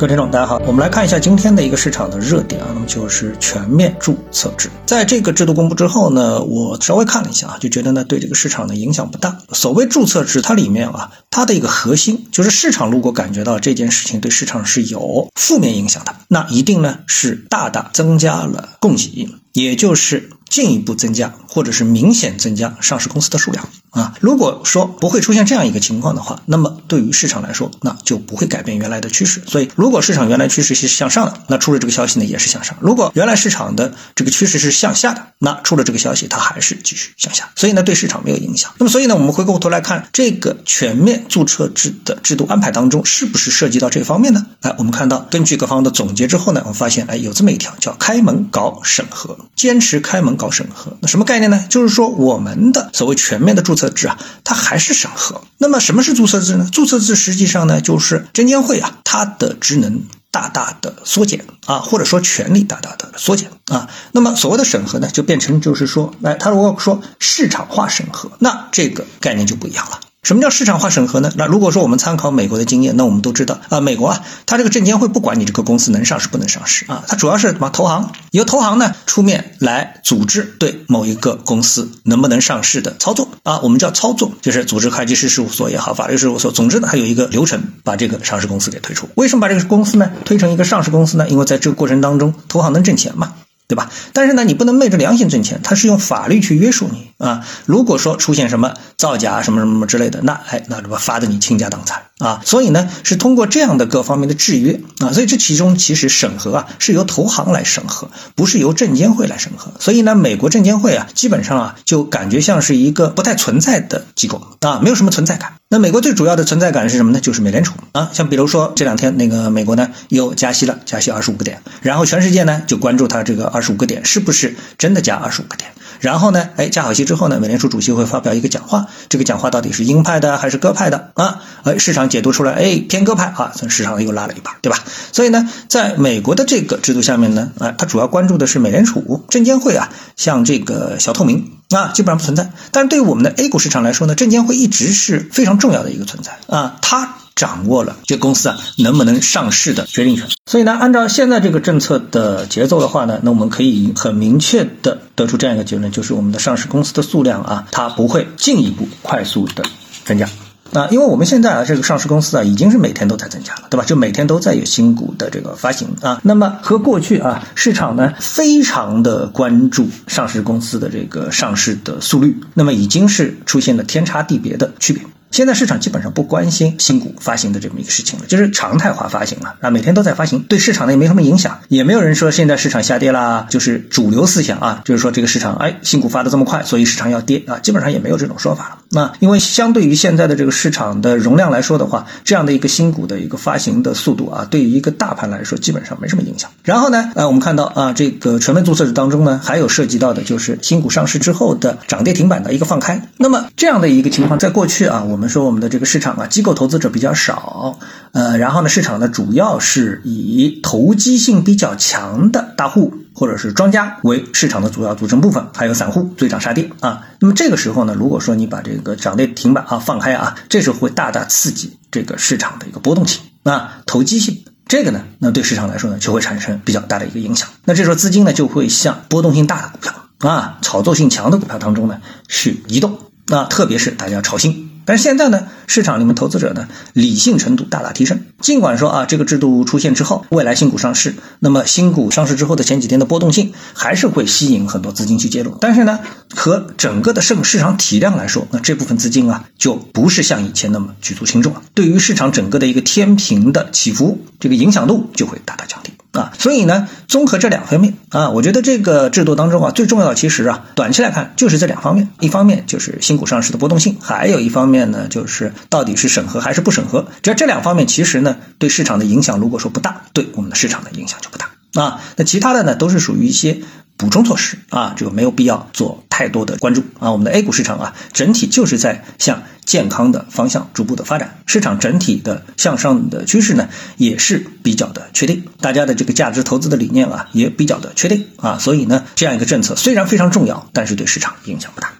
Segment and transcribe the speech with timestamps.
[0.00, 4.70] 各位听众，大家好，我们来看一下今天的一个市场的热点啊，那么就是全面注册制。
[4.86, 9.36] 在这个制度公布之后呢，我稍微看了一下啊，就觉得呢对这个市场的影响不大。
[9.52, 23.68] 所谓注册制，它里面啊，它的一个核心就是市场如果感觉到这件事情对市场是有负面影响的，那一定呢是大大增加了供给，也就是进一步增加或者是明显增加上市公司的数量。
[23.90, 29.42] 啊，如果说不会出现这样一个情况的话，那么对于市场来说，那就不会改变原来的趋势。
[29.48, 37.50] 所以，如果市场原来趋势是向上的，那出了这个消息呢，也是向上；如果原来市场的这个趋势是向下的，那出了这个消息，它还是继续向下。
[37.56, 38.72] 所以呢，对市场没有影响。
[38.78, 44.46] 那么，所以呢，我们回过头来看这个全面注册制的制度安排当中，是不是涉及到这方面呢？
[44.60, 50.96] 哎，我们看到根据各方的总结之后呢，我们发现，哎，有这么一条叫开门搞审核，坚持开门搞审核。
[51.00, 51.66] 那什么概念呢？
[51.68, 53.90] 就是说我们的所谓全面的注册。
[53.90, 55.42] 制啊，它还是审核。
[55.58, 56.68] 那么什么是注册制呢？
[56.72, 63.88] 注册制实际上呢，就是证监会啊，它的职能大大的缩减啊，或者说权力大大的缩减啊。
[64.12, 70.00] 那么所谓的审核呢，就变成就是说，哎，他如果说市场化审核，那这个概念就不一样了。
[70.22, 71.32] 什么叫市场化审核呢？
[71.36, 89.08] 那如果说我们参考美国的经验，那我们都知道啊，美国啊，它这个证监会不管你这个公司能上市不能上市啊，它主要是什么投行，由投行呢出面来组织对某一个公司能不能上市的操作啊，我们叫操作，就是组织会计师事务所也好，法律事务所，总之呢，它有一个流程把这个上市公司给推出。
[89.14, 91.28] 为什么把这个公司呢推成一个上市公司呢？
[91.30, 93.32] 因为在这个过程当中，投行能挣钱嘛。
[93.66, 93.88] 对吧？
[94.12, 97.46] 但是呢，你不能昧着良心挣钱，它是用法律去约束你啊。
[97.66, 102.40] 如果说出现什么造假什么什么之类的，那哎，那这不罚的你倾家荡产啊。
[102.44, 105.12] 所以呢，是通过这样的各方面的制约啊。
[105.12, 109.70] 所以这其中其实审核啊是由投行来审核，不是由证监会来审核。
[109.78, 115.52] 所以呢，美国证监会啊，基本上啊就感觉像是一个不太存在的机构啊，没有什么存在感。
[115.72, 117.20] 那美国最主要的存在感是什么呢？
[117.20, 125.70] 就是美联储啊，像比如说这两天那个美国呢又加息了，加息二十五个点，然后全世界呢就关注它这个二十五个点是不是真的加二十五个点。
[126.00, 131.42] 然后呢，哎，加好息之后呢，美联储主席会发表一个讲话，这个讲话到底是鹰派的还是鸽派的啊？
[131.64, 134.78] 哎，市场解读出来，哎，偏鸽派啊，从市场又拉了一把，对吧？
[135.12, 141.52] 所以呢，在美国的这个制度下面呢，啊，它主要关注的是美联储、证监会啊，像这个小透明。
[141.70, 142.50] 啊，基本上不存在。
[142.72, 150.26] 但是对于我们的 A 股市场来说呢，证监会一直是非常重要的一个存在啊，它掌握了这公司啊能不能上市的决定权。
[150.44, 159.64] 所以呢，按照现在这个政策的节奏的话呢，那我们可以很明确的得出这样一个结论，就是我们的上市公司的数量啊，它不会进一步快速的
[160.04, 160.28] 增加。
[160.74, 163.84] 啊，因为我们现在啊，这个上市公司啊，已经是每天都在增加了，对吧？
[163.84, 166.20] 就每天都在有新股的这个发行啊。
[166.22, 175.02] 那么和过去啊，市场呢非常的关注上市公司的这个上市的速率，那么已经是出现了天差地别的区别。
[175.30, 188.78] 现在市场基本上不关心新股发行的这么一个事情了，就是常态化发行了啊，每天都在发行，对市场呢也没什么影响，也没有人说现在市场下跌啦，就是主流思想啊，就是说这个市场哎新股发的这么快，所以市场要跌啊，基本上也没有这种说法了。
[188.92, 196.50] 那因为相对于现在的这个市场的容量来说的话，这样的一个新股的一个发行的速度啊，对于一个大盘来说基本上没什么影响。
[196.64, 203.08] 然后呢，呃，我们看到啊，这个全面注册制当中呢，还有涉及到的就是新股上市之后的涨跌停板的一个放开。
[203.16, 207.78] 那么这样的一个情况，在过去啊，我我们说我们的这个市场啊，机构投资者比较少，
[208.12, 212.94] 呃，然后呢，市场呢主要是以投机性比较强的大户。
[213.12, 217.02] 或者是庄家为市场的主要组成部分，还有散户追涨杀跌啊。
[217.18, 224.44] 那么这个时候呢，如果说你把这个涨跌停板啊放开啊，这时候会大大刺激这个市场的一个波动性啊，投机性。
[224.66, 227.46] 这个呢，那对市场来说呢，就会产生比较大的一个影响。
[227.66, 229.92] 那这时候资金呢，就会向波动性大的股票
[230.30, 233.00] 啊，炒作性强的股票当中呢去移动。
[233.26, 234.69] 那特别是大家炒新。
[234.90, 238.24] 但是现在呢，市场里面投资者呢理性程度大大提升。
[238.40, 245.56] 尽管说啊，这个制度出现之后，未来新股上市，那么新股上市之后的前几天的波动性还是会吸引很多资金去介入。
[245.60, 246.00] 但是呢，
[246.34, 251.62] 和整个的市市场体量来说，那这部分资金啊就不是像以前那么举足轻重了。
[251.72, 255.92] 对于市场整个的一个天平的起伏，这个影响度就会大大降低。
[256.12, 267.06] 啊，所以呢，综合这两方面啊，我觉得这个制度当中啊，最重要的其实啊，短期来看就是这两方面，一方面就是新股上市的波动性，还有一方面呢，就是到底是审核还是不审核。
[267.22, 272.00] 只要这两方面其实呢，对市场的影响如果说不大，对我们的市场的影响就不大啊。
[272.16, 273.60] 那其他的呢，都是属于一些。
[273.96, 277.12] 补充措施啊，这个没有必要做太多的关注啊。
[277.12, 283.68] 我们的 A 股市场啊，整体就是在向健康的方向逐步的发展，市场整体的向上的趋势呢，
[283.98, 285.44] 也是比较的确定。
[285.60, 288.56] 大家的这个价值投资的理念啊，也比较的确定啊。
[288.58, 291.99] 所以呢，这样一个政策虽然非常重要，但是对市场影响不大。